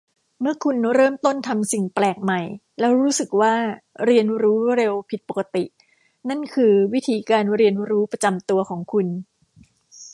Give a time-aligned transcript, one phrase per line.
[0.41, 2.41] เมื่อคุณเริ่มต้นทำสิ่งแปลกใหม่
[2.79, 3.53] แล้วรู้สึกว่า
[4.05, 5.63] เรียนรู้เร็วผิดปกติ
[6.29, 9.07] นั่นคือวิถีการเรียนรู้ประจำตัวของคุณ